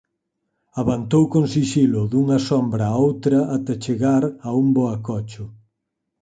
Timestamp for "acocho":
4.95-5.45